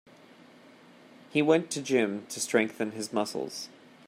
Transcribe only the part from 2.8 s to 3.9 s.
his muscles.